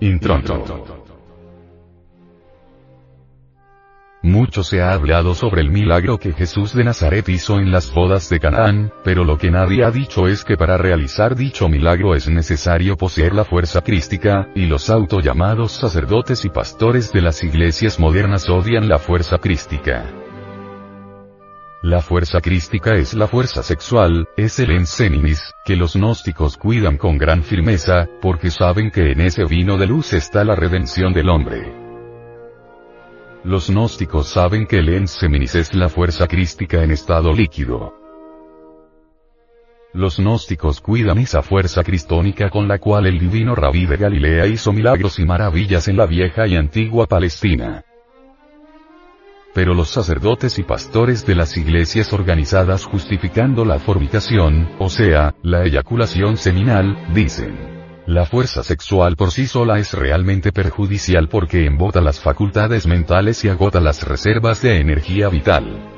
[0.00, 0.84] Intronto.
[4.22, 8.28] Mucho se ha hablado sobre el milagro que Jesús de Nazaret hizo en las bodas
[8.28, 12.28] de Canaán, pero lo que nadie ha dicho es que para realizar dicho milagro es
[12.28, 18.48] necesario poseer la fuerza crística, y los autollamados sacerdotes y pastores de las iglesias modernas
[18.48, 20.04] odian la fuerza crística.
[21.82, 27.16] La fuerza crística es la fuerza sexual, es el enseninis, que los gnósticos cuidan con
[27.16, 31.72] gran firmeza, porque saben que en ese vino de luz está la redención del hombre.
[33.44, 37.94] Los gnósticos saben que el ens seminis es la fuerza crística en estado líquido.
[39.92, 44.72] Los gnósticos cuidan esa fuerza cristónica con la cual el divino rabí de Galilea hizo
[44.72, 47.84] milagros y maravillas en la vieja y antigua Palestina.
[49.54, 55.64] Pero los sacerdotes y pastores de las iglesias organizadas justificando la fornicación, o sea, la
[55.64, 62.20] eyaculación seminal, dicen, la fuerza sexual por sí sola es realmente perjudicial porque embota las
[62.20, 65.97] facultades mentales y agota las reservas de energía vital.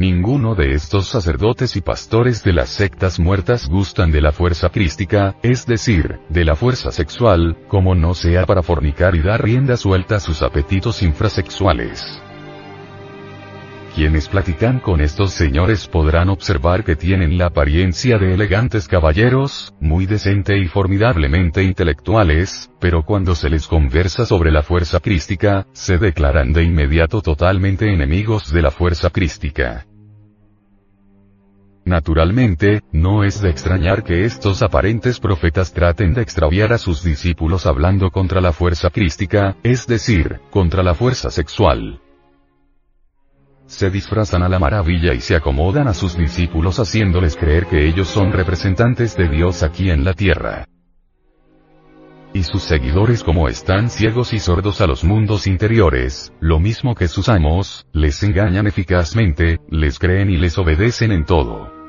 [0.00, 5.36] Ninguno de estos sacerdotes y pastores de las sectas muertas gustan de la fuerza crística,
[5.42, 10.16] es decir, de la fuerza sexual, como no sea para fornicar y dar rienda suelta
[10.16, 12.18] a sus apetitos infrasexuales.
[13.94, 20.06] Quienes platican con estos señores podrán observar que tienen la apariencia de elegantes caballeros, muy
[20.06, 26.54] decente y formidablemente intelectuales, pero cuando se les conversa sobre la fuerza crística, se declaran
[26.54, 29.84] de inmediato totalmente enemigos de la fuerza crística.
[31.90, 37.66] Naturalmente, no es de extrañar que estos aparentes profetas traten de extraviar a sus discípulos
[37.66, 42.00] hablando contra la fuerza crística, es decir, contra la fuerza sexual
[43.66, 48.08] se disfrazan a la maravilla y se acomodan a sus discípulos haciéndoles creer que ellos
[48.08, 50.66] son representantes de Dios aquí en la tierra.
[52.34, 57.06] Y sus seguidores como están ciegos y sordos a los mundos interiores, lo mismo que
[57.06, 61.79] sus amos, les engañan eficazmente, les creen y les obedecen en todo.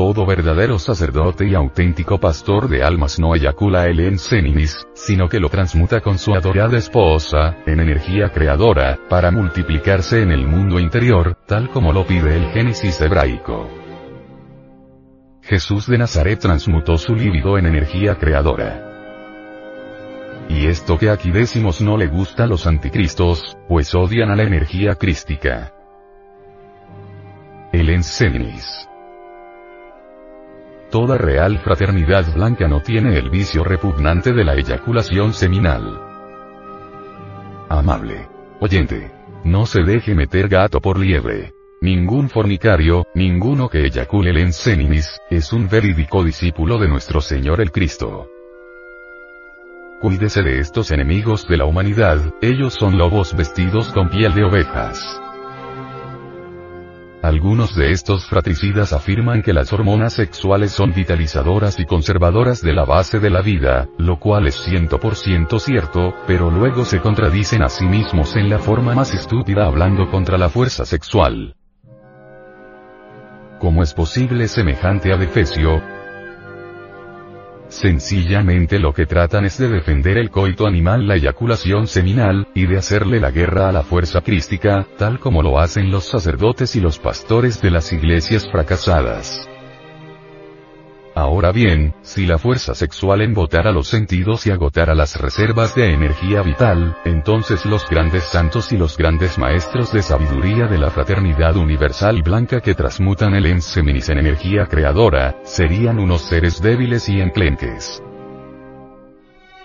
[0.00, 5.50] Todo verdadero sacerdote y auténtico pastor de almas no eyacula el enseninis, sino que lo
[5.50, 11.68] transmuta con su adorada esposa, en energía creadora, para multiplicarse en el mundo interior, tal
[11.68, 13.68] como lo pide el Génesis hebraico.
[15.42, 18.82] Jesús de Nazaret transmutó su líbido en energía creadora.
[20.48, 24.44] Y esto que aquí decimos no le gusta a los anticristos, pues odian a la
[24.44, 25.74] energía crística.
[27.70, 28.89] El enseninis
[30.90, 36.00] Toda real fraternidad blanca no tiene el vicio repugnante de la eyaculación seminal.
[37.68, 38.28] Amable.
[38.58, 39.12] Oyente.
[39.44, 41.54] No se deje meter gato por liebre.
[41.80, 47.70] Ningún fornicario, ninguno que eyacule el enseninis, es un verídico discípulo de nuestro Señor el
[47.70, 48.28] Cristo.
[50.00, 55.22] Cuídese de estos enemigos de la humanidad, ellos son lobos vestidos con piel de ovejas.
[57.22, 62.86] Algunos de estos fratricidas afirman que las hormonas sexuales son vitalizadoras y conservadoras de la
[62.86, 67.84] base de la vida, lo cual es 100% cierto, pero luego se contradicen a sí
[67.84, 71.56] mismos en la forma más estúpida hablando contra la fuerza sexual.
[73.58, 75.99] ¿Cómo es posible semejante adefesio?
[77.70, 82.76] Sencillamente lo que tratan es de defender el coito animal, la eyaculación seminal, y de
[82.76, 86.98] hacerle la guerra a la fuerza crística, tal como lo hacen los sacerdotes y los
[86.98, 89.48] pastores de las iglesias fracasadas.
[91.20, 96.40] Ahora bien, si la fuerza sexual embotara los sentidos y agotara las reservas de energía
[96.40, 102.22] vital, entonces los grandes santos y los grandes maestros de sabiduría de la fraternidad universal
[102.22, 108.02] blanca que transmutan el enseminis en energía creadora, serían unos seres débiles y enclenques.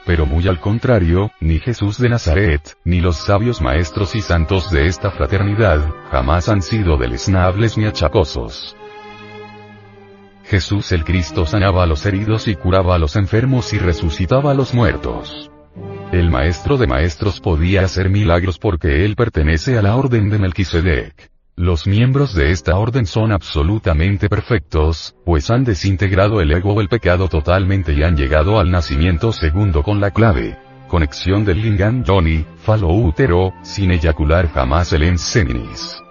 [0.06, 4.88] Pero muy al contrario, ni Jesús de Nazaret, ni los sabios maestros y santos de
[4.88, 5.80] esta fraternidad,
[6.12, 8.76] jamás han sido deleznables ni achacosos.
[10.48, 14.54] Jesús el Cristo sanaba a los heridos y curaba a los enfermos y resucitaba a
[14.54, 15.50] los muertos.
[16.12, 21.32] El maestro de maestros podía hacer milagros porque él pertenece a la orden de Melquisedec.
[21.58, 26.90] Los miembros de esta orden son absolutamente perfectos, pues han desintegrado el ego o el
[26.90, 30.58] pecado totalmente y han llegado al nacimiento segundo con la clave.
[30.88, 36.05] Conexión del lingam Johnny, falo útero, sin eyacular jamás el enseninis.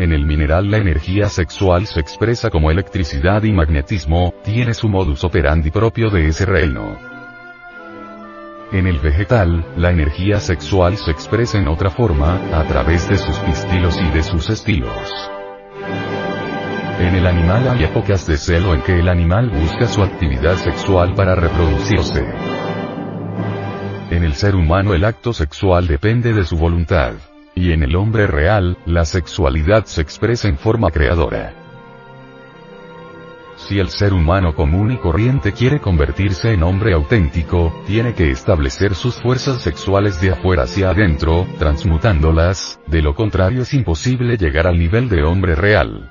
[0.00, 5.24] En el mineral la energía sexual se expresa como electricidad y magnetismo, tiene su modus
[5.24, 6.96] operandi propio de ese reino.
[8.72, 13.36] En el vegetal, la energía sexual se expresa en otra forma, a través de sus
[13.40, 15.30] pistilos y de sus estilos.
[16.98, 21.12] En el animal hay épocas de celo en que el animal busca su actividad sexual
[21.14, 22.24] para reproducirse.
[24.10, 27.16] En el ser humano el acto sexual depende de su voluntad.
[27.60, 31.52] Y en el hombre real, la sexualidad se expresa en forma creadora.
[33.56, 38.94] Si el ser humano común y corriente quiere convertirse en hombre auténtico, tiene que establecer
[38.94, 44.78] sus fuerzas sexuales de afuera hacia adentro, transmutándolas, de lo contrario es imposible llegar al
[44.78, 46.10] nivel de hombre real.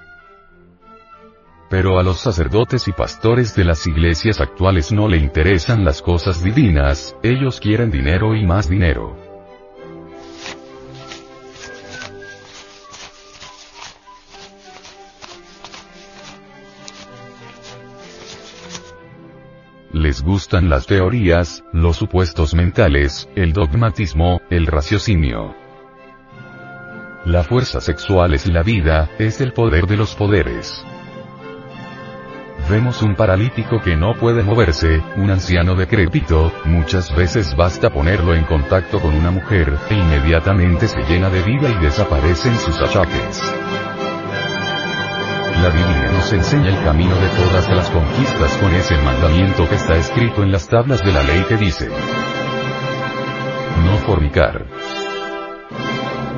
[1.68, 6.44] Pero a los sacerdotes y pastores de las iglesias actuales no le interesan las cosas
[6.44, 9.28] divinas, ellos quieren dinero y más dinero.
[20.19, 25.56] Les gustan las teorías, los supuestos mentales, el dogmatismo, el raciocinio.
[27.24, 30.83] La fuerza sexual es la vida, es el poder de los poderes.
[32.69, 38.44] Vemos un paralítico que no puede moverse, un anciano decrépito, muchas veces basta ponerlo en
[38.44, 43.42] contacto con una mujer, e inmediatamente se llena de vida y desaparecen sus achaques.
[45.61, 49.97] La Biblia nos enseña el camino de todas las conquistas con ese mandamiento que está
[49.97, 51.89] escrito en las tablas de la ley que dice,
[53.83, 54.65] no fornicar.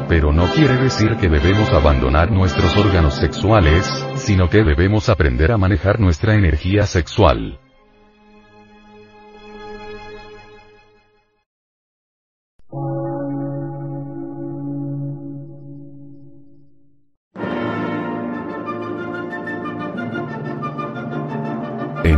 [0.09, 3.85] Pero no quiere decir que debemos abandonar nuestros órganos sexuales,
[4.15, 7.61] sino que debemos aprender a manejar nuestra energía sexual.